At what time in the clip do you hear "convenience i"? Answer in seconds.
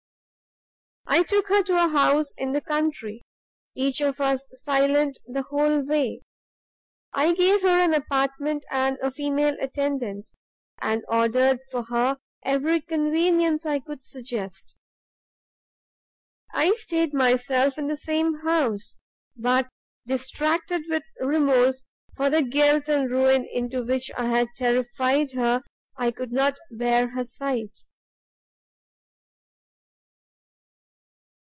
12.79-13.79